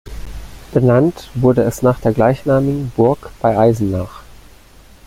Benannt 0.73 1.29
wurde 1.35 1.61
es 1.61 1.83
nach 1.83 1.99
der 1.99 2.11
gleichnamigen 2.11 2.91
Burg 2.95 3.29
bei 3.39 3.55
Eisenach. 3.55 4.23